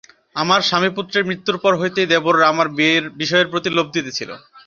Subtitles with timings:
[0.35, 2.67] আমার স্বামীপুত্রের মৃত্যুর পর হইতেই দেবররা আমার
[3.21, 4.29] বিষয়ের প্রতি লোভ দিতেছিল।